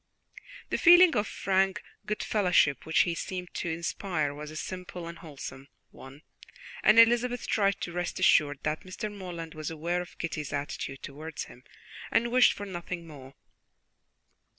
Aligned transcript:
The 0.71 0.79
feeling 0.79 1.15
of 1.15 1.27
frank 1.27 1.83
goodfellowship 2.07 2.87
which 2.87 3.01
he 3.01 3.13
seemed 3.13 3.53
to 3.53 3.69
inspire 3.69 4.33
was 4.33 4.49
a 4.49 4.55
simple 4.55 5.07
and 5.07 5.19
wholesome 5.19 5.67
one, 5.91 6.23
and 6.81 6.97
Elizabeth 6.97 7.45
tried 7.45 7.79
to 7.81 7.91
rest 7.91 8.19
assured 8.19 8.57
that 8.63 8.81
Mr. 8.81 9.15
Morland 9.15 9.53
was 9.53 9.69
aware 9.69 10.01
of 10.01 10.17
Kitty's 10.17 10.53
attitude 10.53 11.03
towards 11.03 11.43
him 11.43 11.63
and 12.09 12.31
wished 12.31 12.53
for 12.53 12.65
nothing 12.65 13.05
more. 13.05 13.35